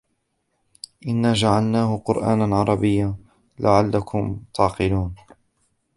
إِنَّا 1.07 1.33
جَعَلْنَاهُ 1.33 1.97
قُرْآنًا 1.97 2.55
عَرَبِيًّا 2.55 3.15
لَعَلَّكُمْ 3.59 4.41
تَعْقِلُونَ 4.53 5.15